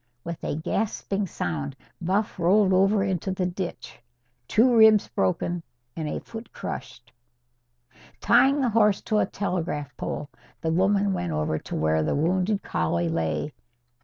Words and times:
With 0.23 0.43
a 0.43 0.55
gasping 0.55 1.27
sound, 1.27 1.75
Buff 2.01 2.39
rolled 2.39 2.73
over 2.73 3.03
into 3.03 3.31
the 3.31 3.45
ditch, 3.45 4.01
two 4.47 4.75
ribs 4.75 5.07
broken 5.09 5.61
and 5.95 6.09
a 6.09 6.19
foot 6.19 6.51
crushed. 6.51 7.13
Tying 8.19 8.61
the 8.61 8.69
horse 8.69 8.99
to 9.03 9.19
a 9.19 9.27
telegraph 9.27 9.95
pole, 9.97 10.31
the 10.59 10.71
woman 10.71 11.13
went 11.13 11.33
over 11.33 11.59
to 11.59 11.75
where 11.75 12.01
the 12.01 12.15
wounded 12.15 12.63
collie 12.63 13.09
lay. 13.09 13.53